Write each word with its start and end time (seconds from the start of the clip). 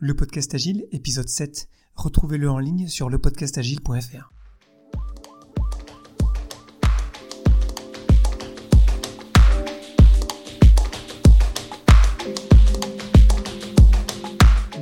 Le 0.00 0.14
podcast 0.14 0.54
agile, 0.54 0.86
épisode 0.92 1.28
7. 1.28 1.68
Retrouvez-le 1.96 2.48
en 2.48 2.60
ligne 2.60 2.86
sur 2.86 3.10
lepodcastagile.fr. 3.10 4.30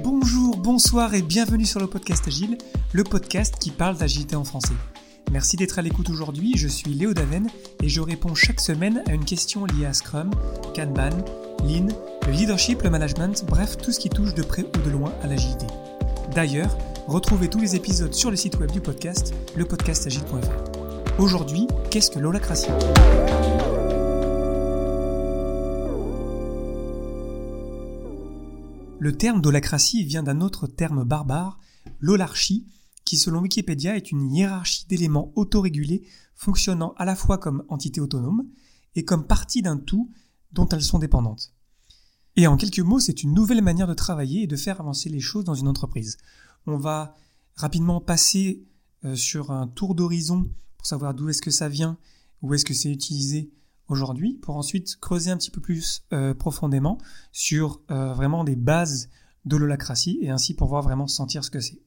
Bonjour, 0.04 0.58
bonsoir 0.58 1.14
et 1.14 1.22
bienvenue 1.22 1.64
sur 1.64 1.80
le 1.80 1.86
podcast 1.86 2.28
agile, 2.28 2.58
le 2.92 3.02
podcast 3.02 3.56
qui 3.58 3.70
parle 3.70 3.96
d'agilité 3.96 4.36
en 4.36 4.44
français. 4.44 4.74
Merci 5.32 5.56
d'être 5.56 5.78
à 5.78 5.82
l'écoute 5.82 6.10
aujourd'hui, 6.10 6.52
je 6.58 6.68
suis 6.68 6.92
Léo 6.92 7.14
Daven 7.14 7.48
et 7.82 7.88
je 7.88 8.02
réponds 8.02 8.34
chaque 8.34 8.60
semaine 8.60 9.02
à 9.06 9.14
une 9.14 9.24
question 9.24 9.64
liée 9.64 9.86
à 9.86 9.94
Scrum, 9.94 10.30
Kanban, 10.74 11.24
Lean, 11.64 11.88
le 12.26 12.32
leadership, 12.32 12.82
le 12.82 12.90
management, 12.90 13.44
bref, 13.46 13.76
tout 13.76 13.92
ce 13.92 13.98
qui 13.98 14.08
touche 14.08 14.34
de 14.34 14.42
près 14.42 14.64
ou 14.64 14.84
de 14.84 14.90
loin 14.90 15.12
à 15.22 15.26
l'agilité. 15.26 15.66
D'ailleurs, 16.34 16.76
retrouvez 17.06 17.48
tous 17.48 17.60
les 17.60 17.76
épisodes 17.76 18.14
sur 18.14 18.30
le 18.30 18.36
site 18.36 18.58
web 18.58 18.70
du 18.70 18.80
podcast, 18.80 19.34
lepodcastagile.fr. 19.56 21.20
Aujourd'hui, 21.20 21.66
qu'est-ce 21.90 22.10
que 22.10 22.18
l'holacratie? 22.18 22.70
Le 28.98 29.12
terme 29.16 29.40
d'holacratie 29.40 30.04
vient 30.04 30.22
d'un 30.22 30.40
autre 30.40 30.66
terme 30.66 31.04
barbare, 31.04 31.58
l'holarchie, 32.00 32.66
qui 33.04 33.16
selon 33.16 33.40
Wikipédia 33.40 33.96
est 33.96 34.10
une 34.10 34.32
hiérarchie 34.32 34.86
d'éléments 34.88 35.32
autorégulés 35.36 36.02
fonctionnant 36.34 36.94
à 36.98 37.04
la 37.04 37.16
fois 37.16 37.38
comme 37.38 37.64
entité 37.68 38.00
autonome 38.00 38.44
et 38.94 39.04
comme 39.04 39.26
partie 39.26 39.62
d'un 39.62 39.76
tout 39.76 40.10
dont 40.56 40.68
elles 40.70 40.82
sont 40.82 40.98
dépendantes. 40.98 41.52
Et 42.34 42.46
en 42.46 42.56
quelques 42.56 42.80
mots, 42.80 42.98
c'est 42.98 43.22
une 43.22 43.32
nouvelle 43.32 43.62
manière 43.62 43.86
de 43.86 43.94
travailler 43.94 44.42
et 44.42 44.46
de 44.46 44.56
faire 44.56 44.80
avancer 44.80 45.08
les 45.08 45.20
choses 45.20 45.44
dans 45.44 45.54
une 45.54 45.68
entreprise. 45.68 46.16
On 46.66 46.78
va 46.78 47.14
rapidement 47.54 48.00
passer 48.00 48.66
euh, 49.04 49.14
sur 49.14 49.52
un 49.52 49.68
tour 49.68 49.94
d'horizon 49.94 50.50
pour 50.76 50.86
savoir 50.86 51.14
d'où 51.14 51.28
est-ce 51.28 51.40
que 51.40 51.50
ça 51.50 51.68
vient, 51.68 51.98
où 52.42 52.52
est-ce 52.52 52.64
que 52.64 52.74
c'est 52.74 52.90
utilisé 52.90 53.52
aujourd'hui, 53.88 54.34
pour 54.34 54.56
ensuite 54.56 54.96
creuser 54.96 55.30
un 55.30 55.36
petit 55.36 55.50
peu 55.50 55.60
plus 55.60 56.04
euh, 56.12 56.34
profondément 56.34 56.98
sur 57.32 57.80
euh, 57.90 58.12
vraiment 58.12 58.44
des 58.44 58.56
bases 58.56 59.08
de 59.44 59.56
l'holacratie 59.56 60.18
et 60.22 60.30
ainsi 60.30 60.54
pouvoir 60.54 60.82
vraiment 60.82 61.06
sentir 61.06 61.44
ce 61.44 61.50
que 61.50 61.60
c'est. 61.60 61.80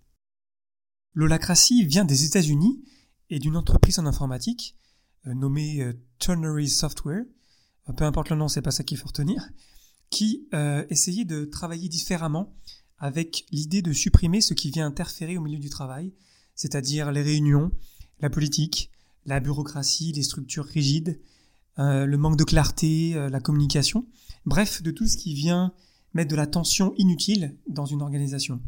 L'holacratie 1.14 1.86
vient 1.86 2.06
des 2.06 2.24
États-Unis 2.24 2.82
et 3.30 3.40
d'une 3.40 3.58
entreprise 3.58 4.00
en 4.00 4.06
informatique 4.06 4.78
nommée 5.26 5.86
Turnery 6.20 6.70
Software. 6.70 7.26
Peu 7.98 8.06
importe 8.06 8.30
le 8.30 8.36
nom, 8.36 8.48
c'est 8.48 8.62
pas 8.62 8.72
ça 8.72 8.84
qu'il 8.84 8.98
faut 8.98 9.08
retenir 9.08 9.50
qui 10.10 10.48
euh, 10.54 10.86
essayait 10.90 11.26
de 11.26 11.46
travailler 11.46 11.90
différemment 11.90 12.54
avec 12.98 13.46
l'idée 13.52 13.82
de 13.82 13.94
supprimer 13.94 14.42
ce 14.42 14.54
qui 14.54 14.72
vient 14.72 14.88
interférer 14.88 15.38
au 15.38 15.42
milieu 15.42 15.60
du 15.60 15.70
travail, 15.70 16.14
c'est-à-dire 16.56 17.12
les 17.12 17.22
réunions, 17.22 17.72
la 18.20 18.30
politique, 18.30 18.92
la 19.26 19.40
bureaucratie, 19.40 20.12
les 20.12 20.24
structures 20.24 20.66
rigides, 20.66 21.20
euh, 21.78 22.06
le 22.06 22.18
manque 22.18 22.38
de 22.38 22.44
clarté, 22.44 23.16
euh, 23.16 23.30
la 23.30 23.40
communication, 23.40 24.08
bref, 24.46 24.82
de 24.82 24.92
tout 24.92 25.08
ce 25.08 25.16
qui 25.16 25.34
vient 25.34 25.74
mettre 26.14 26.32
de 26.32 26.36
la 26.36 26.48
tension 26.48 26.94
inutile 26.98 27.56
dans 27.68 27.86
une 27.86 28.02
organisation. 28.02 28.62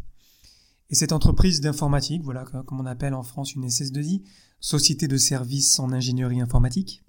Et 0.91 0.95
cette 0.95 1.11
entreprise 1.11 1.59
d'informatique, 1.59 2.21
voilà 2.23 2.43
comme 2.43 2.79
on 2.79 2.85
appelle 2.85 3.13
en 3.13 3.23
France 3.23 3.55
une 3.55 3.67
SS2I, 3.67 4.21
Société 4.59 5.07
de 5.07 5.17
services 5.17 5.79
en 5.79 5.91
ingénierie 5.91 6.39
informatique, 6.39 7.01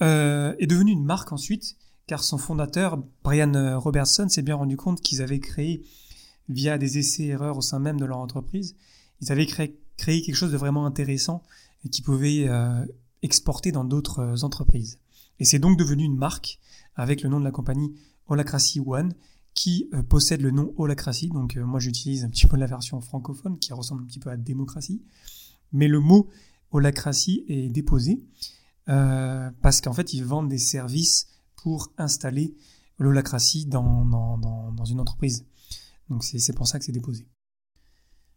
est 0.00 0.66
devenue 0.66 0.92
une 0.92 1.04
marque 1.04 1.32
ensuite 1.32 1.76
car 2.10 2.24
son 2.24 2.38
fondateur, 2.38 3.00
Brian 3.22 3.54
euh, 3.54 3.78
Robertson, 3.78 4.28
s'est 4.28 4.42
bien 4.42 4.56
rendu 4.56 4.76
compte 4.76 5.00
qu'ils 5.00 5.22
avaient 5.22 5.38
créé, 5.38 5.84
via 6.48 6.76
des 6.76 6.98
essais-erreurs 6.98 7.56
au 7.56 7.60
sein 7.60 7.78
même 7.78 8.00
de 8.00 8.04
leur 8.04 8.18
entreprise, 8.18 8.74
ils 9.20 9.30
avaient 9.30 9.46
créé, 9.46 9.78
quelque 9.96 10.34
chose 10.34 10.50
de 10.50 10.56
vraiment 10.56 10.86
intéressant 10.86 11.44
et 11.84 11.88
qui 11.88 12.02
pouvait 12.02 12.48
euh, 12.48 12.84
exporter 13.22 13.70
dans 13.70 13.84
d'autres 13.84 14.18
euh, 14.18 14.42
entreprises. 14.42 14.98
Et 15.38 15.44
c'est 15.44 15.60
donc 15.60 15.78
devenu 15.78 16.02
une 16.02 16.16
marque 16.16 16.58
avec 16.96 17.22
le 17.22 17.28
nom 17.28 17.38
de 17.38 17.44
la 17.44 17.52
compagnie 17.52 17.94
Holacracy 18.26 18.80
One 18.84 19.14
qui 19.54 19.88
possède 20.08 20.40
le 20.40 20.50
nom 20.50 20.74
Holacracy. 20.78 21.28
Donc 21.28 21.54
moi 21.56 21.78
j'utilise 21.78 22.24
un 22.24 22.28
petit 22.28 22.48
peu 22.48 22.56
la 22.56 22.66
version 22.66 23.00
francophone 23.00 23.56
qui 23.60 23.72
ressemble 23.72 24.02
un 24.02 24.06
petit 24.06 24.18
peu 24.18 24.30
à 24.30 24.36
démocratie. 24.36 25.00
Mais 25.72 25.86
le 25.86 26.00
mot 26.00 26.28
Holacracy 26.72 27.44
est 27.46 27.68
déposé 27.68 28.20
parce 28.86 29.80
qu'en 29.80 29.92
fait 29.92 30.12
ils 30.12 30.24
vendent 30.24 30.48
des 30.48 30.58
services 30.58 31.28
pour 31.56 31.92
installer 31.98 32.56
l'holacratie 32.98 33.66
dans, 33.66 34.04
dans, 34.04 34.84
une 34.84 35.00
entreprise. 35.00 35.46
Donc 36.08 36.24
c'est 36.24 36.52
pour 36.54 36.68
ça 36.68 36.78
que 36.78 36.84
c'est 36.84 36.92
déposé. 36.92 37.26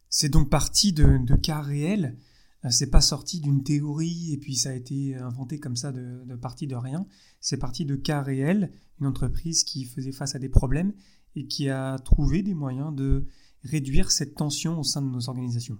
C'est 0.08 0.28
donc 0.28 0.48
parti 0.50 0.92
de, 0.92 1.36
cas 1.36 1.60
réels. 1.60 2.18
Euh, 2.64 2.70
c'est 2.70 2.90
pas 2.90 3.00
sorti 3.00 3.40
d'une 3.40 3.62
théorie 3.62 4.32
et 4.32 4.38
puis 4.38 4.56
ça 4.56 4.70
a 4.70 4.74
été 4.74 5.16
inventé 5.16 5.58
comme 5.58 5.76
ça 5.76 5.92
de, 5.92 6.24
de 6.24 6.36
partie 6.36 6.66
de 6.66 6.76
rien. 6.76 7.06
C'est 7.40 7.58
parti 7.58 7.84
de 7.84 7.96
cas 7.96 8.22
réels, 8.22 8.72
une 9.00 9.06
entreprise 9.06 9.64
qui 9.64 9.84
faisait 9.84 10.12
face 10.12 10.34
à 10.34 10.38
des 10.38 10.48
problèmes 10.48 10.94
et 11.34 11.46
qui 11.46 11.68
a 11.68 11.98
trouvé 11.98 12.42
des 12.42 12.54
moyens 12.54 12.94
de 12.94 13.26
réduire 13.64 14.10
cette 14.10 14.34
tension 14.34 14.78
au 14.78 14.84
sein 14.84 15.02
de 15.02 15.08
nos 15.08 15.28
organisations. 15.28 15.78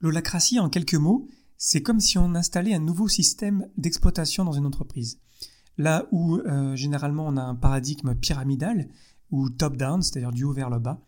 L'holacratie, 0.00 0.58
en 0.58 0.68
quelques 0.68 0.94
mots, 0.94 1.28
c'est 1.66 1.80
comme 1.80 1.98
si 1.98 2.18
on 2.18 2.34
installait 2.34 2.74
un 2.74 2.78
nouveau 2.78 3.08
système 3.08 3.70
d'exploitation 3.78 4.44
dans 4.44 4.52
une 4.52 4.66
entreprise. 4.66 5.18
Là 5.78 6.06
où 6.12 6.36
euh, 6.36 6.76
généralement 6.76 7.26
on 7.26 7.38
a 7.38 7.42
un 7.42 7.54
paradigme 7.54 8.14
pyramidal 8.14 8.86
ou 9.30 9.48
top-down, 9.48 10.02
c'est-à-dire 10.02 10.30
du 10.30 10.44
haut 10.44 10.52
vers 10.52 10.68
le 10.68 10.78
bas, 10.78 11.00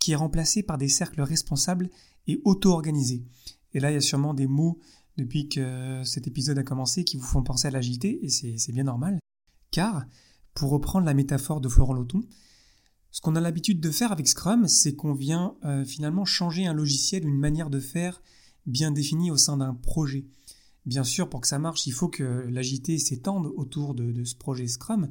qui 0.00 0.10
est 0.10 0.16
remplacé 0.16 0.64
par 0.64 0.78
des 0.78 0.88
cercles 0.88 1.22
responsables 1.22 1.90
et 2.26 2.40
auto-organisés. 2.44 3.24
Et 3.72 3.78
là, 3.78 3.92
il 3.92 3.94
y 3.94 3.98
a 3.98 4.00
sûrement 4.00 4.34
des 4.34 4.48
mots 4.48 4.80
depuis 5.16 5.48
que 5.48 6.02
cet 6.04 6.26
épisode 6.26 6.58
a 6.58 6.64
commencé 6.64 7.04
qui 7.04 7.16
vous 7.16 7.22
font 7.22 7.44
penser 7.44 7.68
à 7.68 7.70
l'agilité, 7.70 8.18
et 8.24 8.28
c'est 8.28 8.72
bien 8.72 8.84
normal. 8.84 9.20
Car, 9.70 10.06
pour 10.54 10.70
reprendre 10.70 11.06
la 11.06 11.14
métaphore 11.14 11.60
de 11.60 11.68
Florent 11.68 11.94
Loton, 11.94 12.24
ce 13.12 13.20
qu'on 13.20 13.36
a 13.36 13.40
l'habitude 13.40 13.78
de 13.78 13.90
faire 13.92 14.10
avec 14.10 14.26
Scrum, 14.26 14.66
c'est 14.66 14.96
qu'on 14.96 15.14
vient 15.14 15.54
euh, 15.64 15.84
finalement 15.84 16.24
changer 16.24 16.66
un 16.66 16.74
logiciel, 16.74 17.24
une 17.24 17.38
manière 17.38 17.70
de 17.70 17.78
faire 17.78 18.20
bien 18.66 18.90
définie 18.90 19.30
au 19.30 19.36
sein 19.36 19.56
d'un 19.56 19.74
projet. 19.74 20.26
Bien 20.86 21.04
sûr, 21.04 21.28
pour 21.28 21.40
que 21.40 21.46
ça 21.46 21.58
marche, 21.58 21.86
il 21.86 21.92
faut 21.92 22.08
que 22.08 22.46
l'agilité 22.48 22.98
s'étende 22.98 23.46
autour 23.56 23.94
de, 23.94 24.24
ce 24.24 24.34
projet 24.34 24.66
Scrum, 24.66 25.10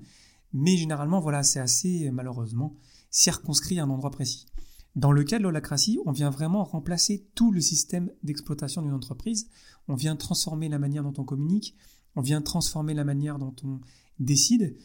mais 0.52 0.78
généralement, 0.78 1.20
voilà, 1.20 1.44
c'est 1.44 1.60
assez, 1.60 2.10
malheureusement, 2.12 2.76
circonscrit 3.12 3.80
à 3.80 3.84
un 3.84 3.90
endroit 3.90 4.12
précis. 4.12 4.48
Dans 4.96 5.12
le 5.12 5.24
cas 5.24 5.38
de 5.38 5.44
l'holacratie, 5.44 6.00
on 6.06 6.12
vient 6.12 6.32
vraiment 6.32 6.64
remplacer 6.64 7.28
tout 7.36 7.52
le 7.52 7.62
système 7.62 8.12
d'exploitation 8.24 8.82
d'une 8.82 8.94
entreprise, 8.94 9.50
on 9.88 9.96
vient 9.96 10.16
transformer 10.16 10.70
la 10.70 10.80
manière 10.80 11.04
dont 11.04 11.14
on 11.18 11.24
communique, 11.24 11.76
on 12.16 12.22
vient 12.22 12.42
transformer 12.42 12.96
la 12.96 13.04
manière 13.04 13.38
dont 13.38 13.56
on 13.64 13.80
décide, 14.20 14.76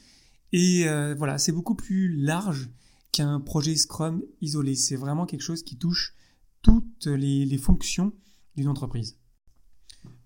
et 0.53 0.87
euh, 0.87 1.15
voilà, 1.17 1.39
c'est 1.39 1.51
beaucoup 1.51 1.75
plus 1.75 2.15
large 2.15 2.71
qu'un 3.11 3.41
projet 3.41 3.75
Scrum 3.75 4.23
isolé. 4.41 4.77
C'est 4.77 4.97
vraiment 4.97 5.27
quelque 5.27 5.41
chose 5.41 5.65
qui 5.65 5.77
touche 5.77 6.15
toutes 6.63 7.07
les 7.07 7.59
fonctions 7.59 8.13
d'une 8.57 8.69
entreprise. 8.69 9.19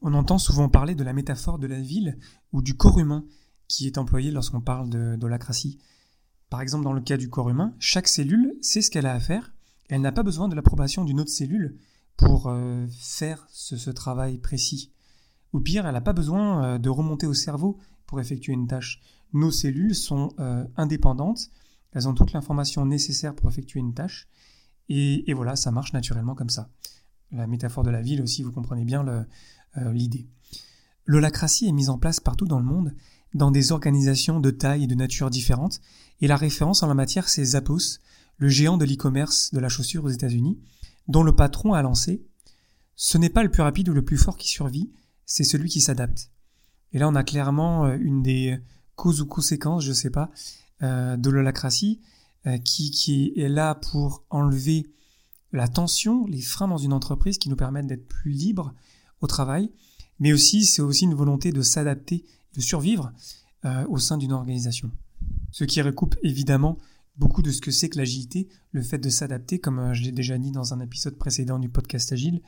On 0.00 0.15
entend 0.15 0.39
souvent 0.39 0.69
parler 0.69 0.94
de 0.94 1.05
la 1.05 1.12
métaphore 1.12 1.59
de 1.59 1.66
la 1.66 1.81
ville 1.81 2.19
ou 2.53 2.62
du 2.62 2.77
corps 2.77 2.99
humain 2.99 3.25
qui 3.69 3.87
est 3.87 3.99
employé 3.99 4.31
lorsqu'on 4.31 4.61
parle 4.61 4.89
de. 4.89 5.19
Par 6.50 6.61
exemple, 6.62 6.84
dans 6.84 6.93
le 6.93 7.00
cas 7.00 7.17
du 7.17 7.28
corps 7.28 7.50
humain, 7.50 7.75
chaque 7.78 8.09
cellule 8.09 8.56
sait 8.62 8.83
ce 8.83 8.91
qu'elle 8.91 9.06
a 9.06 9.15
à 9.15 9.21
faire 9.21 9.53
elle 9.88 10.03
n'a 10.03 10.12
pas 10.12 10.22
besoin 10.22 10.49
de 10.49 10.55
l'approbation 10.55 11.05
d'une 11.05 11.21
autre 11.21 11.31
cellule 11.31 11.78
pour 12.17 12.49
euh, 12.49 12.87
faire 12.99 13.47
ce, 13.50 13.91
travail 13.91 14.38
précis. 14.38 14.93
Ou 15.53 15.61
pire, 15.61 15.87
elle 15.87 15.94
n'a 15.94 16.00
pas 16.00 16.12
besoin 16.12 16.65
euh, 16.65 16.78
de 16.78 16.91
remonter 16.91 17.27
au 17.27 17.34
cerveau 17.34 17.78
pour 18.06 18.21
effectuer 18.21 18.53
une 18.53 18.67
tâche. 18.67 19.00
Nos 19.33 19.50
cellules 19.50 19.94
sont 19.94 20.34
euh, 20.38 20.65
indépendantes, 20.77 21.50
elles 21.93 22.09
ont 22.09 22.15
toute 22.15 22.33
l'information 22.33 22.84
nécessaire 22.84 23.34
pour 23.34 23.49
effectuer 23.49 23.81
une 23.81 23.94
tâche, 23.94 24.28
et, 24.91 25.35
voilà, 25.35 25.55
ça 25.55 25.70
marche 25.70 25.93
naturellement 25.93 26.35
comme 26.35 26.49
ça. 26.49 26.70
La 27.31 27.47
métaphore 27.47 27.85
de 27.85 27.91
la 27.91 28.01
ville 28.01 28.23
aussi, 28.23 28.43
vous 28.43 28.53
comprenez 28.53 28.85
bien 28.85 29.07
euh, 29.07 29.93
l'idée. 29.93 30.27
L'holacratie 31.05 31.67
est 31.67 31.73
mise 31.73 31.91
en 31.91 31.99
place 31.99 32.21
partout 32.21 32.47
dans 32.47 32.59
le 32.59 32.65
monde, 32.65 32.95
dans 33.35 33.51
des 33.51 33.73
organisations 33.73 34.41
de 34.41 34.51
taille 34.51 34.85
et 34.85 34.87
de 34.87 34.95
nature 34.95 35.29
différentes, 35.29 35.81
et 36.21 36.27
la 36.27 36.37
référence 36.37 36.83
en 36.83 36.87
la 36.87 36.95
matière 36.95 37.29
c'est 37.29 37.45
Zappos, 37.45 37.99
le 38.39 38.49
géant 38.49 38.79
de 38.79 38.85
l'e-commerce 38.85 39.53
de 39.53 39.59
la 39.59 39.69
chaussure 39.69 40.05
aux 40.05 40.11
États-Unis, 40.11 40.59
dont 41.07 41.23
le 41.23 41.35
patron 41.35 41.75
a 41.75 41.83
lancé 41.83 42.25
Ce 42.97 43.19
n'est 43.19 43.31
pas 43.31 43.43
le 43.43 43.51
plus 43.51 43.63
rapide 43.63 43.89
ou 43.91 43.95
le 43.95 44.05
plus 44.05 44.17
fort 44.17 44.39
qui 44.39 44.49
survit, 44.49 44.91
c'est 45.27 45.45
celui 45.45 45.69
qui 45.69 45.81
s'adapte. 45.81 46.31
Et 46.93 46.99
là 46.99 47.09
on 47.09 47.15
a 47.15 47.25
clairement 47.25 47.87
euh, 47.87 47.99
une 48.01 48.23
des 48.23 48.59
causes 48.95 49.21
ou 49.21 49.27
conséquences, 49.27 49.85
je 49.85 49.93
sais 49.93 50.11
pas, 50.11 50.31
euh, 50.83 51.17
de 51.17 51.31
l'holacratie, 51.31 52.01
qui 52.65 53.35
est 53.37 53.49
là 53.49 53.75
pour 53.75 54.25
enlever 54.31 54.87
la 55.53 55.69
tension, 55.69 56.27
les 56.27 56.43
freins 56.43 56.69
dans 56.69 56.79
une 56.79 56.93
entreprise 56.93 57.39
qui 57.39 57.49
nous 57.49 57.56
permettent 57.56 57.87
d'être 57.87 58.06
plus 58.06 58.31
libres, 58.31 58.75
au 59.21 59.27
travail, 59.27 59.71
mais 60.19 60.33
aussi 60.33 60.65
c'est 60.65 60.83
aussi 60.83 61.05
une 61.05 61.15
volonté 61.15 61.53
de 61.53 61.62
s'adapter, 61.62 62.25
de 62.55 62.61
survivre 62.61 63.12
euh, 63.65 63.85
au 63.89 63.99
sein 63.99 64.19
d'une 64.19 64.33
organisation. 64.33 64.91
Ce 65.50 65.65
qui 65.65 65.83
recoupe 65.83 66.17
évidemment 66.23 66.79
beaucoup 67.17 67.43
de 67.43 67.50
ce 67.50 67.61
que 67.61 67.71
c'est 67.71 67.89
que 67.89 67.99
l'agilité, 67.99 68.49
le 68.71 68.83
fait 68.83 68.99
de 68.99 69.09
s'adapter, 69.09 69.59
comme 69.59 69.79
euh, 69.79 69.95
je 69.95 70.03
l'ai 70.03 70.12
déjà 70.12 70.39
dit 70.39 70.53
dans 70.53 70.75
un 70.75 70.81
épisode 70.81 71.17
précédent 71.17 71.59
du 71.59 71.69
podcast 71.69 72.12
Agile. 72.12 72.41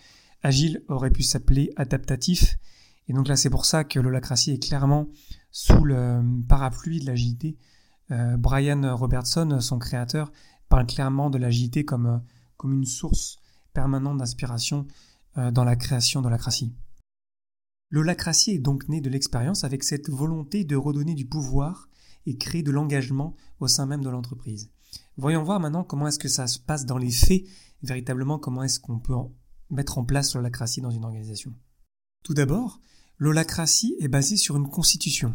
Agile 0.43 0.83
aurait 0.89 1.11
pu 1.11 1.23
s'appeler 1.23 1.71
adaptatif. 1.77 2.57
Et 3.09 3.13
donc 3.13 3.27
là, 3.27 3.37
c'est 3.37 3.51
pour 3.51 3.65
ça 3.65 3.83
que 3.85 3.99
l'holacratie 3.99 4.53
est 4.53 4.63
clairement 4.63 5.09
sous 5.51 5.85
le 5.85 6.23
parapluie 6.49 7.01
de 7.01 7.07
l'agilité. 7.07 7.57
Euh, 8.13 8.37
Brian 8.37 8.97
Robertson, 8.97 9.59
son 9.61 9.79
créateur, 9.79 10.31
parle 10.69 10.87
clairement 10.87 11.31
de 11.31 11.39
l'agilité 11.39 11.85
comme, 11.85 12.07
euh, 12.07 12.19
comme 12.61 12.75
une 12.75 12.85
source 12.85 13.39
permanente 13.73 14.19
d'inspiration 14.19 14.87
dans 15.35 15.65
la 15.65 15.77
création 15.77 16.21
de 16.21 16.27
l'holacratie. 16.27 16.75
L'holacratie 17.89 18.51
est 18.51 18.59
donc 18.59 18.87
née 18.91 19.01
de 19.01 19.09
l'expérience 19.09 19.65
avec 19.65 19.83
cette 19.83 20.11
volonté 20.11 20.65
de 20.65 20.77
redonner 20.77 21.15
du 21.15 21.25
pouvoir 21.27 21.89
et 22.27 22.37
créer 22.37 22.63
de 22.63 22.71
l'engagement 22.71 23.35
au 23.61 23.67
sein 23.67 23.87
même 23.87 24.05
de 24.05 24.11
l'entreprise. 24.11 24.71
Voyons 25.17 25.43
voir 25.43 25.59
maintenant 25.59 25.85
comment 25.85 26.07
est-ce 26.07 26.19
que 26.19 26.29
ça 26.29 26.47
se 26.47 26.59
passe 26.59 26.85
dans 26.85 26.99
les 26.99 27.11
faits, 27.11 27.45
véritablement 27.83 28.39
comment 28.39 28.63
est-ce 28.63 28.79
qu'on 28.79 28.99
peut 28.99 29.15
mettre 29.71 29.97
en 29.97 30.05
place 30.05 30.35
l'holacratie 30.35 30.83
dans 30.83 30.91
une 30.91 31.05
organisation. 31.05 31.55
Tout 32.25 32.35
d'abord, 32.35 32.83
l'holacratie 33.17 33.97
est 34.01 34.09
basée 34.09 34.37
sur 34.37 34.57
une 34.57 34.69
constitution. 34.69 35.33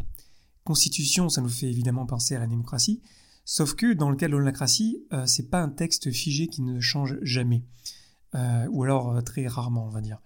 Constitution, 0.62 1.28
ça 1.28 1.40
nous 1.40 1.48
fait 1.48 1.68
évidemment 1.68 2.06
penser 2.06 2.36
à 2.36 2.38
la 2.38 2.46
démocratie, 2.46 3.02
sauf 3.46 3.74
que 3.74 3.94
dans 3.94 4.10
le 4.10 4.16
cas 4.16 4.26
de 4.26 4.32
l'holacratie, 4.32 5.06
euh, 5.14 5.24
c'est 5.24 5.48
pas 5.48 5.62
un 5.62 5.70
texte 5.70 6.10
figé 6.10 6.48
qui 6.48 6.60
ne 6.60 6.80
change 6.80 7.16
jamais, 7.22 7.64
euh, 8.34 8.66
ou 8.70 8.82
alors 8.82 9.12
euh, 9.12 9.20
très 9.22 9.46
rarement, 9.46 9.86
on 9.86 9.90
va 9.90 10.02
dire. 10.02 10.20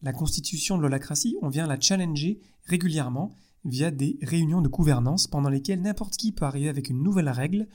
La 0.00 0.12
constitution 0.12 0.78
de 0.78 0.82
l'holacratie, 0.82 1.36
on 1.42 1.48
vient 1.48 1.66
la 1.66 1.78
challenger 1.78 2.40
régulièrement 2.64 3.34
via 3.64 3.90
des 3.90 4.18
réunions 4.22 4.62
de 4.62 4.68
gouvernance 4.68 5.26
pendant 5.26 5.48
lesquelles 5.48 5.82
n'importe 5.82 6.16
qui 6.16 6.30
peut 6.30 6.44
arriver 6.44 6.68
avec 6.68 6.88
une 6.88 7.02
nouvelle 7.02 7.28
règle 7.28 7.66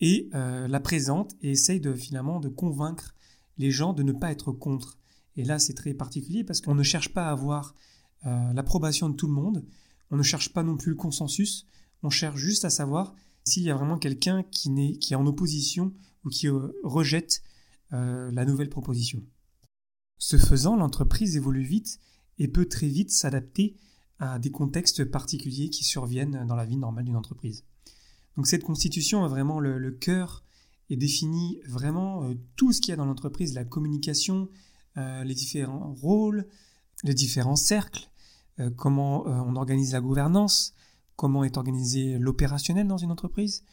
et 0.00 0.28
euh, 0.34 0.66
la 0.66 0.80
présente 0.80 1.36
et 1.40 1.52
essaye 1.52 1.80
finalement 1.96 2.40
de 2.40 2.48
convaincre 2.48 3.14
les 3.56 3.70
gens 3.70 3.92
de 3.92 4.02
ne 4.02 4.12
pas 4.12 4.32
être 4.32 4.50
contre. 4.50 4.98
Et 5.36 5.44
là, 5.44 5.60
c'est 5.60 5.74
très 5.74 5.94
particulier 5.94 6.42
parce 6.42 6.60
qu'on 6.60 6.74
ne 6.74 6.82
cherche 6.82 7.10
pas 7.10 7.28
à 7.28 7.30
avoir 7.30 7.74
l'approbation 8.24 9.08
de 9.08 9.16
tout 9.16 9.26
le 9.26 9.32
monde, 9.32 9.64
on 10.12 10.16
ne 10.16 10.22
cherche 10.22 10.52
pas 10.52 10.62
non 10.62 10.76
plus 10.76 10.90
le 10.90 10.96
consensus, 10.96 11.66
on 12.04 12.10
cherche 12.10 12.36
juste 12.36 12.64
à 12.64 12.70
savoir 12.70 13.16
s'il 13.44 13.62
y 13.64 13.70
a 13.70 13.74
vraiment 13.74 13.98
quelqu'un 13.98 14.42
qui, 14.42 14.70
est, 15.10 15.14
en 15.14 15.26
opposition 15.26 15.92
ou 16.24 16.28
qui 16.28 16.48
euh, 16.48 16.68
rejette 16.82 17.42
la 17.90 18.46
nouvelle 18.46 18.70
proposition. 18.70 19.22
Ce 20.16 20.38
faisant, 20.38 20.76
l'entreprise 20.76 21.36
évolue 21.36 21.62
vite 21.62 22.00
et 22.38 22.48
peut 22.48 22.64
très 22.64 22.86
vite 22.86 23.10
s'adapter 23.10 23.76
à 24.18 24.38
des 24.38 24.50
contextes 24.50 25.04
particuliers 25.04 25.68
qui 25.68 25.84
surviennent 25.84 26.46
dans 26.46 26.54
la 26.54 26.64
vie 26.64 26.76
normale 26.76 27.04
d'une 27.04 27.16
entreprise. 27.16 27.64
Donc 28.36 28.46
cette 28.46 28.62
constitution 28.62 29.26
est 29.26 29.28
vraiment 29.28 29.60
le, 29.60 29.90
cœur 29.90 30.44
et 30.90 30.96
définit 30.96 31.60
vraiment 31.66 32.24
euh, 32.24 32.34
tout 32.56 32.72
ce 32.72 32.80
qu'il 32.80 32.90
y 32.90 32.92
a 32.92 32.96
dans 32.96 33.04
l'entreprise, 33.04 33.54
la 33.54 33.64
communication, 33.64 34.48
euh, 34.96 35.24
les 35.24 35.34
différents 35.34 35.92
rôles, 35.92 36.46
les 37.02 37.14
différents 37.14 37.56
cercles, 37.56 38.10
euh, 38.60 38.70
comment 38.70 39.26
on 39.26 39.56
organise 39.56 39.92
la 39.92 40.00
gouvernance, 40.00 40.74
comment 41.16 41.44
est 41.44 41.56
organisé 41.56 42.18
l'opérationnel 42.18 42.86
dans 42.86 42.96
une 42.96 43.10
entreprise, 43.10 43.64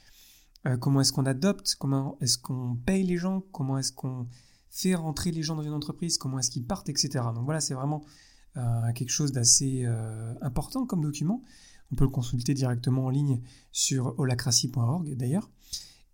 comment 0.80 1.02
est-ce 1.02 1.14
qu'on 1.14 1.26
adopte, 1.26 1.76
comment 1.80 2.18
est-ce 2.22 2.38
qu'on 2.38 2.76
paye 2.76 3.04
les 3.04 3.18
gens, 3.18 3.42
comment 3.52 3.78
est-ce 3.78 3.94
qu'on 3.94 4.28
fait 4.70 4.96
rentrer 4.96 5.32
les 5.32 5.42
gens 5.42 5.56
dans 5.56 5.64
une 5.64 5.74
entreprise, 5.74 6.18
comment 6.18 6.40
est-ce 6.40 6.52
qu'ils 6.52 6.66
partent, 6.66 6.90
etc. 6.90 7.26
Donc 7.34 7.46
voilà, 7.46 7.62
c'est 7.62 7.74
vraiment 7.74 8.04
euh, 8.58 8.92
quelque 8.94 9.12
chose 9.12 9.32
d'assez 9.32 9.84
euh, 9.86 10.34
important 10.42 10.86
comme 10.86 11.02
document. 11.02 11.44
On 11.92 11.96
peut 11.96 12.04
le 12.04 12.10
consulter 12.10 12.54
directement 12.54 13.06
en 13.06 13.10
ligne 13.10 13.42
sur 13.72 14.18
holacracy.org 14.20 15.16
d'ailleurs. 15.16 15.50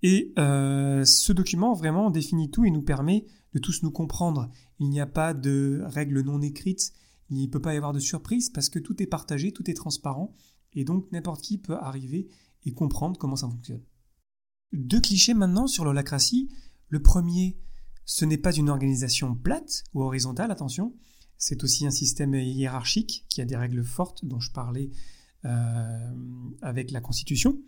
Et 0.03 0.33
euh, 0.37 1.03
ce 1.05 1.33
document 1.33 1.73
vraiment 1.73 2.11
définit 2.11 2.51
tout 2.51 2.65
et 2.65 2.71
nous 2.71 2.81
permet 2.81 3.25
de 3.53 3.59
tous 3.59 3.83
nous 3.83 3.91
comprendre. 3.91 4.49
Il 4.79 4.89
n'y 4.89 4.99
a 4.99 5.05
pas 5.05 5.33
de 5.33 5.81
règles 5.85 6.21
non 6.21 6.41
écrites, 6.41 6.93
il 7.29 7.41
ne 7.41 7.47
peut 7.47 7.61
pas 7.61 7.73
y 7.73 7.77
avoir 7.77 7.93
de 7.93 7.99
surprise 7.99 8.49
parce 8.49 8.69
que 8.69 8.79
tout 8.79 9.01
est 9.01 9.07
partagé, 9.07 9.51
tout 9.51 9.69
est 9.69 9.73
transparent, 9.73 10.33
et 10.75 10.83
donc 10.83 11.11
n'importe 11.11 11.41
qui 11.41 11.57
peut 11.57 11.77
arriver 11.77 12.27
et 12.65 12.73
comprendre 12.73 13.17
comment 13.17 13.35
ça 13.35 13.49
fonctionne. 13.49 13.81
Deux 14.73 14.99
clichés 14.99 15.33
maintenant 15.33 15.67
sur 15.67 15.85
l'holacratie. 15.85 16.49
Le 16.89 17.01
premier, 17.01 17.57
ce 18.05 18.25
n'est 18.25 18.37
pas 18.37 18.53
une 18.53 18.69
organisation 18.69 19.35
plate 19.35 19.83
ou 19.93 20.03
horizontale, 20.03 20.51
attention, 20.51 20.93
c'est 21.37 21.63
aussi 21.63 21.85
un 21.85 21.91
système 21.91 22.33
hiérarchique 22.33 23.25
qui 23.29 23.41
a 23.41 23.45
des 23.45 23.55
règles 23.55 23.83
fortes 23.83 24.25
dont 24.25 24.39
je 24.39 24.51
parlais 24.51 24.91
euh, 25.45 26.11
avec 26.61 26.91
la 26.91 27.01
Constitution. 27.01 27.59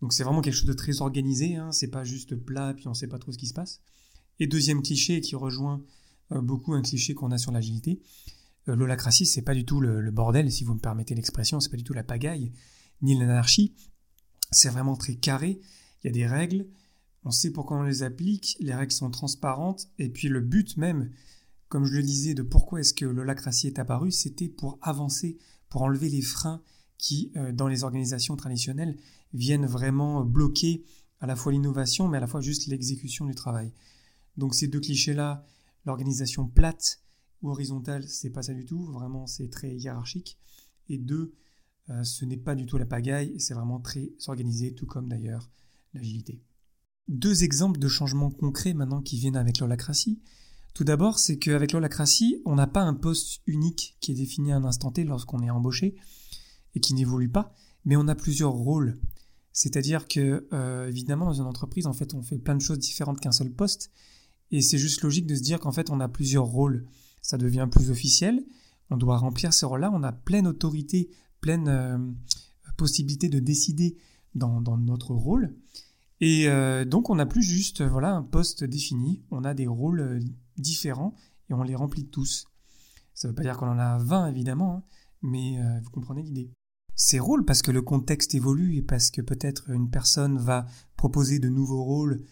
Donc 0.00 0.12
c'est 0.12 0.24
vraiment 0.24 0.40
quelque 0.40 0.54
chose 0.54 0.66
de 0.66 0.72
très 0.72 1.00
organisé, 1.00 1.56
hein. 1.56 1.72
c'est 1.72 1.90
pas 1.90 2.04
juste 2.04 2.34
plat 2.34 2.74
puis 2.74 2.88
on 2.88 2.94
sait 2.94 3.06
pas 3.06 3.18
trop 3.18 3.32
ce 3.32 3.38
qui 3.38 3.46
se 3.46 3.54
passe. 3.54 3.80
Et 4.40 4.46
deuxième 4.46 4.82
cliché 4.82 5.20
qui 5.20 5.36
rejoint 5.36 5.82
euh, 6.32 6.40
beaucoup 6.40 6.72
un 6.72 6.82
cliché 6.82 7.14
qu'on 7.14 7.30
a 7.30 7.38
sur 7.38 7.52
l'agilité, 7.52 8.00
l'holacratie 8.66 9.26
c'est 9.26 9.42
pas 9.42 9.54
du 9.54 9.64
tout 9.64 9.80
le, 9.80 10.10
bordel, 10.10 10.50
si 10.50 10.64
vous 10.64 10.74
me 10.74 10.80
permettez 10.80 11.14
l'expression, 11.14 11.60
c'est 11.60 11.70
pas 11.70 11.76
du 11.76 11.84
tout 11.84 11.94
la 11.94 12.04
pagaille 12.04 12.52
ni 13.02 13.18
l'anarchie. 13.18 13.74
C'est 14.50 14.68
vraiment 14.68 14.96
très 14.96 15.16
carré. 15.16 15.60
Il 16.02 16.06
y 16.06 16.10
a 16.10 16.12
des 16.12 16.26
règles, 16.26 16.66
on 17.24 17.30
sait 17.30 17.50
pourquoi 17.50 17.78
on 17.78 17.82
les 17.82 18.02
applique, 18.02 18.56
les 18.60 18.74
règles 18.74 18.92
sont 18.92 19.10
transparentes 19.10 19.88
et 19.98 20.08
puis 20.08 20.28
le 20.28 20.40
but 20.40 20.76
même 20.76 21.10
comme 21.74 21.86
je 21.86 21.94
le 21.94 22.02
disais, 22.04 22.34
de 22.34 22.42
pourquoi 22.42 22.78
est-ce 22.78 22.94
que 22.94 23.04
l'holacratie 23.04 23.66
est 23.66 23.80
apparu, 23.80 24.12
c'était 24.12 24.48
pour 24.48 24.78
avancer, 24.80 25.38
pour 25.68 25.82
enlever 25.82 26.08
les 26.08 26.22
freins 26.22 26.62
qui, 26.98 27.32
euh, 27.36 27.50
dans 27.50 27.66
les 27.66 27.82
organisations 27.82 28.36
traditionnelles, 28.36 28.96
viennent 29.32 29.66
vraiment 29.66 30.24
bloquer 30.24 30.84
à 31.18 31.26
la 31.26 31.34
fois 31.34 31.50
l'innovation, 31.50 32.06
mais 32.06 32.18
à 32.18 32.20
la 32.20 32.28
fois 32.28 32.40
juste 32.40 32.68
l'exécution 32.68 33.26
du 33.26 33.34
travail. 33.34 33.72
Donc 34.36 34.54
ces 34.54 34.68
deux 34.68 34.78
clichés-là, 34.78 35.44
l'organisation 35.84 36.46
plate 36.46 37.00
ou 37.42 37.50
horizontale, 37.50 38.04
c'est 38.08 38.30
pas 38.30 38.42
ça 38.42 38.54
du 38.54 38.64
tout, 38.64 38.84
vraiment 38.84 39.26
c'est 39.26 39.48
très 39.48 39.76
hiérarchique. 39.76 40.38
Et 40.88 40.98
deux, 40.98 41.34
euh, 41.90 42.02
ce 42.04 42.24
n'est 42.24 42.36
pas 42.36 42.54
du 42.54 42.66
tout 42.66 42.78
la 42.78 42.86
pagaille, 42.86 43.38
c'est 43.38 43.54
vraiment 43.54 43.80
très 43.80 44.12
organisé, 44.26 44.74
tout 44.74 44.86
comme 44.86 45.08
d'ailleurs 45.08 45.50
l'agilité. 45.92 46.40
Deux 47.08 47.44
exemples 47.44 47.78
de 47.78 47.88
changements 47.88 48.30
concrets 48.30 48.74
maintenant 48.74 49.02
qui 49.02 49.18
viennent 49.18 49.36
avec 49.36 49.58
l'holacratie. 49.58 50.20
Tout 50.72 50.84
d'abord, 50.84 51.18
c'est 51.18 51.38
qu'avec 51.38 51.72
l'holacratie, 51.72 52.40
on 52.46 52.54
n'a 52.54 52.66
pas 52.66 52.82
un 52.82 52.94
poste 52.94 53.42
unique 53.46 53.96
qui 54.00 54.12
est 54.12 54.14
défini 54.14 54.52
à 54.52 54.56
un 54.56 54.64
instant 54.64 54.90
T 54.90 55.04
lorsqu'on 55.04 55.42
est 55.42 55.50
embauché 55.50 55.94
et 56.74 56.80
qui 56.80 56.94
n'évolue 56.94 57.28
pas, 57.28 57.54
mais 57.84 57.96
on 57.96 58.08
a 58.08 58.14
plusieurs 58.14 58.52
rôles. 58.52 58.98
C'est-à-dire 59.52 60.08
que, 60.08 60.48
euh, 60.52 60.88
évidemment, 60.88 61.26
dans 61.26 61.34
une 61.34 61.46
entreprise, 61.46 61.86
en 61.86 61.92
fait, 61.92 62.14
on 62.14 62.22
fait 62.22 62.38
plein 62.38 62.56
de 62.56 62.60
choses 62.60 62.80
différentes 62.80 63.20
qu'un 63.20 63.30
seul 63.30 63.52
poste, 63.52 63.92
et 64.50 64.62
c'est 64.62 64.78
juste 64.78 65.02
logique 65.02 65.26
de 65.26 65.36
se 65.36 65.42
dire 65.42 65.60
qu'en 65.60 65.72
fait, 65.72 65.90
on 65.90 66.00
a 66.00 66.08
plusieurs 66.08 66.44
rôles. 66.44 66.86
Ça 67.24 67.38
devient 67.38 67.66
plus 67.70 67.90
officiel, 67.90 68.44
on 68.90 68.96
doit 68.96 69.16
remplir 69.16 69.52
ces 69.52 69.64
rôles-là, 69.64 69.90
on 69.92 70.02
a 70.02 70.12
pleine 70.12 70.46
autorité, 70.46 71.10
pleine 71.40 71.68
euh, 71.68 71.98
possibilité 72.76 73.28
de 73.28 73.38
décider 73.38 73.96
dans, 74.34 74.60
notre 74.78 75.14
rôle. 75.14 75.54
Et 76.20 76.48
euh, 76.48 76.84
donc, 76.84 77.10
on 77.10 77.14
n'a 77.14 77.26
plus 77.26 77.42
juste 77.42 77.82
voilà, 77.82 78.14
un 78.14 78.22
poste 78.22 78.64
défini, 78.64 79.22
on 79.30 79.44
a 79.44 79.54
des 79.54 79.66
rôles 79.66 80.20
différents 80.56 81.14
et 81.48 81.54
on 81.54 81.62
les 81.62 81.74
remplit 81.74 82.06
tous. 82.06 82.46
Ça 83.14 83.28
ne 83.28 83.32
veut 83.32 83.36
pas 83.36 83.42
dire 83.42 83.56
qu'on 83.56 83.68
en 83.68 83.78
a 83.78 83.98
20 83.98 84.28
évidemment, 84.28 84.76
hein, 84.76 84.82
mais 85.22 85.58
euh, 85.58 85.80
vous 85.82 85.90
comprenez 85.90 86.22
l'idée. 86.22 86.50
Ces 86.96 87.18
rôles, 87.18 87.44
parce 87.44 87.62
que 87.62 87.70
le 87.70 87.82
contexte 87.82 88.34
évolue 88.34 88.76
et 88.76 88.82
parce 88.82 89.10
que 89.10 89.20
peut-être 89.20 89.70
une 89.70 89.90
personne 89.90 90.38
va 90.38 90.66
proposer 90.96 91.38
de 91.38 91.48
nouveaux 91.48 91.82
rôles 91.82 92.22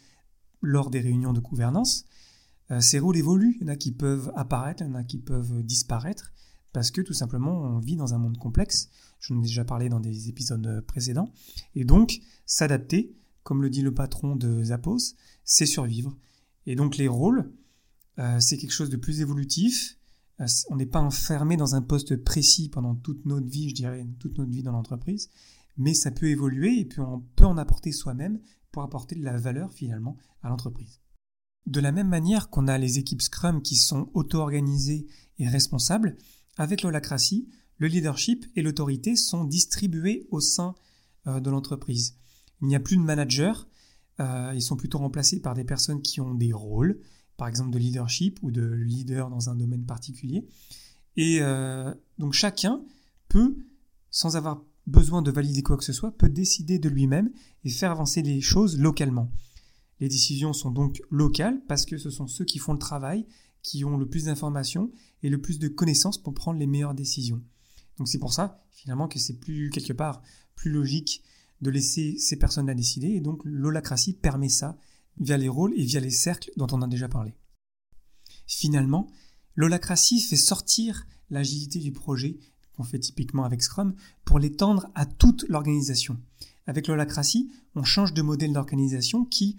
lors 0.61 0.91
des 0.91 1.01
réunions 1.01 1.33
de 1.33 1.41
gouvernance, 1.41 2.05
euh, 2.05 2.32
ces 2.81 2.99
rôles 2.99 3.17
évoluent. 3.17 3.57
Il 3.61 3.67
y 3.67 3.71
en 3.71 3.73
a 3.73 3.77
qui 3.77 3.93
peuvent 3.93 4.33
apparaître, 4.35 4.83
il 4.83 4.89
y 4.89 4.91
en 4.91 4.95
a 4.95 5.05
qui 5.05 5.19
peuvent 5.19 5.63
disparaître, 5.63 6.33
parce 6.73 6.91
que 6.91 7.01
tout 7.01 7.13
simplement 7.13 7.63
on 7.63 7.79
vit 7.79 7.97
dans 7.97 8.15
un 8.15 8.19
monde 8.19 8.39
complexe. 8.39 8.89
J'en 9.21 9.39
ai 9.39 9.43
déjà 9.43 9.65
parlé 9.65 9.89
dans 9.89 10.01
des 10.01 10.29
épisodes 10.29 10.83
précédents. 10.87 11.33
Et 11.75 11.85
donc, 11.85 12.21
s'adapter, 12.47 13.15
comme 13.43 13.63
le 13.63 13.71
dit 13.71 13.83
le 13.83 13.95
patron 13.95 14.37
de 14.37 14.65
Zappos, 14.65 15.15
c'est 15.45 15.67
survivre. 15.67 16.17
Et 16.67 16.77
donc 16.77 16.97
les 16.97 17.09
rôles, 17.09 17.53
euh, 18.19 18.41
c'est 18.41 18.57
quelque 18.57 18.73
chose 18.73 18.91
de 18.91 18.97
plus 18.97 19.21
évolutif. 19.21 19.99
Euh, 20.41 20.47
on 20.71 20.77
n'est 20.77 20.87
pas 20.87 21.01
enfermé 21.01 21.57
dans 21.57 21.75
un 21.75 21.83
poste 21.83 22.17
précis 22.17 22.69
pendant 22.69 22.95
toute 22.95 23.25
notre 23.27 23.47
vie, 23.47 23.71
je 23.71 23.75
dirais, 23.75 24.07
toute 24.19 24.39
notre 24.39 24.51
vie 24.51 24.63
dans 24.63 24.73
l'entreprise, 24.73 25.29
mais 25.77 25.95
ça 25.95 26.11
peut 26.11 26.29
évoluer 26.29 26.79
et 26.79 26.85
puis 26.85 27.01
on 27.01 27.21
peut 27.37 27.47
en 27.47 27.59
apporter 27.59 27.93
soi-même 27.93 28.41
pour 28.71 28.83
apporter 28.83 29.15
de 29.15 29.25
la 29.25 29.37
valeur 29.37 29.73
finalement 29.73 30.17
à 30.43 30.49
l'entreprise. 30.49 31.02
De 31.67 31.81
la 31.81 31.93
même 31.93 32.09
manière 32.09 32.51
qu'on 32.51 32.69
a 32.69 32.79
les 32.79 32.99
équipes 32.99 33.23
Scrum 33.23 33.63
qui 33.63 33.77
sont 33.77 34.11
auto-organisées 34.15 35.07
et 35.39 35.49
responsables, 35.49 36.17
avec 36.57 36.83
l'holacratie, 36.83 37.49
le 37.79 37.87
leadership 37.87 38.47
et 38.57 38.63
l'autorité 38.63 39.17
sont 39.17 39.45
distribués 39.45 40.27
au 40.31 40.41
sein 40.41 40.75
euh, 41.27 41.41
de 41.41 41.51
l'entreprise. 41.51 42.17
Il 42.61 42.69
n'y 42.69 42.77
a 42.77 42.81
plus 42.81 42.97
de 42.97 43.03
manager, 43.03 43.69
ils 44.55 44.63
sont 44.63 44.77
plutôt 44.77 44.99
remplacés 44.99 45.41
par 45.41 45.55
des 45.55 45.65
personnes 45.65 46.01
qui 46.01 46.21
ont 46.21 46.35
des 46.35 46.53
rôles, 46.53 47.01
par 47.37 47.49
exemple 47.49 47.71
de 47.71 47.79
leadership 47.79 48.39
ou 48.43 48.53
de 48.53 48.63
leader 48.63 49.31
dans 49.31 49.51
un 49.51 49.57
domaine 49.57 49.85
particulier. 49.85 50.47
Et 51.17 51.39
euh, 51.41 51.93
donc 52.19 52.33
chacun 52.33 52.83
peut, 53.29 53.57
sans 54.11 54.37
avoir 54.37 54.63
besoin 54.87 55.23
de 55.23 55.31
valider 55.31 55.63
quoi 55.63 55.77
que 55.77 55.85
ce 55.85 55.93
soit 55.93 56.17
peut 56.17 56.29
décider 56.29 56.79
de 56.79 56.89
lui-même 56.89 57.31
et 57.65 57.71
faire 57.71 57.91
avancer 57.91 58.23
les 58.23 58.41
choses 58.41 58.79
localement. 58.79 59.31
Les 60.03 60.09
décisions 60.09 60.53
sont 60.53 60.73
donc 60.73 61.01
locales 61.11 61.63
parce 61.69 61.87
que 61.87 61.97
ce 61.97 62.11
sont 62.11 62.27
ceux 62.27 62.45
qui 62.45 62.59
font 62.59 62.73
le 62.73 62.79
travail 62.81 63.25
qui 63.63 63.85
ont 63.85 63.97
le 63.97 64.09
plus 64.09 64.25
d'informations 64.25 64.91
et 65.23 65.29
le 65.29 65.41
plus 65.41 65.61
de 65.61 65.69
connaissances 65.69 66.21
pour 66.21 66.35
prendre 66.35 66.59
les 66.59 66.67
meilleures 66.67 66.97
décisions. 66.97 67.41
Donc 67.99 68.09
c'est 68.09 68.19
pour 68.19 68.33
ça 68.33 68.65
finalement 68.73 69.07
que 69.07 69.21
c'est 69.21 69.39
plus 69.39 69.71
quelque 69.71 69.93
part 69.93 70.21
plus 70.57 70.73
logique 70.73 71.23
de 71.61 71.71
laisser 71.71 72.19
ces 72.19 72.35
personnes 72.35 72.69
à 72.69 72.75
décider 72.75 73.11
et 73.11 73.21
donc 73.21 73.43
l'holacratie 73.45 74.13
permet 74.13 74.49
ça 74.49 74.77
via 75.19 75.37
les 75.37 75.49
rôles 75.49 75.73
et 75.79 75.85
via 75.85 76.01
les 76.01 76.11
cercles 76.11 76.51
dont 76.57 76.67
on 76.73 76.83
a 76.83 76.89
déjà 76.89 77.09
parlé. 77.09 77.37
Finalement, 78.49 79.09
l'holacratie 79.55 80.21
fait 80.21 80.35
sortir 80.35 81.07
l'agilité 81.31 81.79
du 81.79 81.93
projet 81.93 82.41
qu'on 82.77 82.83
fait 82.83 82.99
typiquement 82.99 83.45
avec 83.45 83.63
Scrum 83.63 83.95
pour 84.25 84.41
l'étendre 84.41 84.91
à 84.97 85.07
toute 85.07 85.45
l'organisation. 85.49 86.19
Avec 86.67 86.87
l'holacratie, 86.89 87.51
on 87.75 87.85
change 87.85 88.15
de 88.15 88.23
modèle 88.23 88.53
d'organisation 88.53 89.25
qui, 89.25 89.59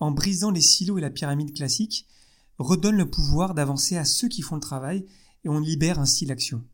en 0.00 0.10
brisant 0.10 0.50
les 0.50 0.60
silos 0.60 0.98
et 0.98 1.00
la 1.00 1.10
pyramide 1.10 1.54
classique, 1.54 2.06
redonne 2.58 2.96
le 2.96 3.10
pouvoir 3.10 3.54
d'avancer 3.54 3.96
à 3.96 4.04
ceux 4.04 4.28
qui 4.28 4.42
font 4.42 4.54
le 4.54 4.60
travail 4.60 5.06
et 5.44 5.48
on 5.48 5.58
libère 5.58 5.98
ainsi 5.98 6.26
l'action. 6.26 6.64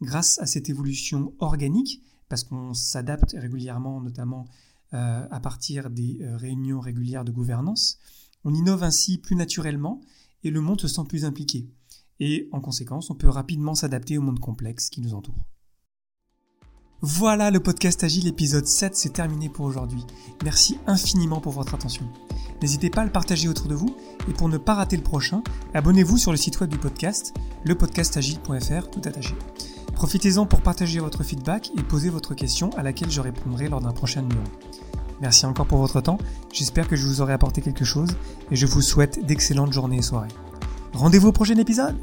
Grâce 0.00 0.38
à 0.38 0.46
cette 0.46 0.68
évolution 0.68 1.34
organique, 1.38 2.02
parce 2.28 2.44
qu'on 2.44 2.74
s'adapte 2.74 3.34
régulièrement, 3.38 4.00
notamment 4.00 4.46
euh, 4.94 5.26
à 5.30 5.40
partir 5.40 5.90
des 5.90 6.18
euh, 6.20 6.36
réunions 6.36 6.80
régulières 6.80 7.24
de 7.24 7.32
gouvernance, 7.32 7.98
on 8.44 8.54
innove 8.54 8.82
ainsi 8.82 9.18
plus 9.18 9.36
naturellement 9.36 10.00
et 10.44 10.50
le 10.50 10.60
monde 10.60 10.80
se 10.80 10.88
sent 10.88 11.04
plus 11.08 11.24
impliqué. 11.24 11.68
Et 12.20 12.48
en 12.52 12.60
conséquence, 12.60 13.10
on 13.10 13.14
peut 13.14 13.28
rapidement 13.28 13.74
s'adapter 13.74 14.18
au 14.18 14.22
monde 14.22 14.40
complexe 14.40 14.90
qui 14.90 15.00
nous 15.00 15.14
entoure. 15.14 15.44
Voilà, 17.00 17.52
le 17.52 17.60
podcast 17.60 18.02
Agile 18.02 18.26
épisode 18.26 18.66
7, 18.66 18.96
c'est 18.96 19.12
terminé 19.12 19.48
pour 19.48 19.66
aujourd'hui. 19.66 20.04
Merci 20.42 20.80
infiniment 20.88 21.40
pour 21.40 21.52
votre 21.52 21.76
attention. 21.76 22.04
N'hésitez 22.60 22.90
pas 22.90 23.02
à 23.02 23.04
le 23.04 23.12
partager 23.12 23.48
autour 23.48 23.68
de 23.68 23.76
vous 23.76 23.94
et 24.28 24.32
pour 24.32 24.48
ne 24.48 24.58
pas 24.58 24.74
rater 24.74 24.96
le 24.96 25.04
prochain, 25.04 25.44
abonnez-vous 25.74 26.18
sur 26.18 26.32
le 26.32 26.36
site 26.36 26.58
web 26.58 26.68
du 26.68 26.76
podcast, 26.76 27.34
lepodcastagile.fr, 27.64 28.90
tout 28.90 29.00
attaché. 29.04 29.36
Profitez-en 29.94 30.46
pour 30.46 30.60
partager 30.60 30.98
votre 30.98 31.22
feedback 31.22 31.70
et 31.78 31.84
poser 31.84 32.10
votre 32.10 32.34
question 32.34 32.70
à 32.76 32.82
laquelle 32.82 33.12
je 33.12 33.20
répondrai 33.20 33.68
lors 33.68 33.80
d'un 33.80 33.92
prochain 33.92 34.22
numéro. 34.22 34.42
Merci 35.20 35.46
encore 35.46 35.66
pour 35.66 35.78
votre 35.78 36.00
temps, 36.00 36.18
j'espère 36.52 36.88
que 36.88 36.96
je 36.96 37.06
vous 37.06 37.20
aurai 37.20 37.32
apporté 37.32 37.62
quelque 37.62 37.84
chose 37.84 38.10
et 38.50 38.56
je 38.56 38.66
vous 38.66 38.82
souhaite 38.82 39.24
d'excellentes 39.24 39.72
journées 39.72 39.98
et 39.98 40.02
soirées. 40.02 40.26
Rendez-vous 40.94 41.28
au 41.28 41.32
prochain 41.32 41.58
épisode 41.58 41.96